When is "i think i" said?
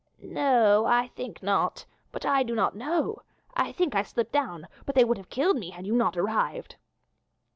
3.53-4.01